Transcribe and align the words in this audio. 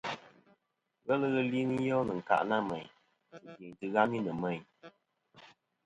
Ghelɨ 1.05 1.27
ghɨ 1.33 1.41
li 1.51 1.59
nɨn 1.67 1.81
yelɨ 1.87 2.03
ɨ̀nkâʼ 2.13 2.41
nâ 2.49 2.57
mèyn 2.69 2.87
sɨ 3.27 3.35
dyeyn 3.57 3.73
tɨghami 3.79 4.17
nɨ̀ 4.25 4.35
mêyn. 4.41 4.61